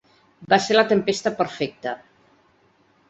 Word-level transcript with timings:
Va 0.53 0.57
ser 0.67 0.77
la 0.77 0.85
tempesta 0.93 1.33
perfecta. 1.43 1.93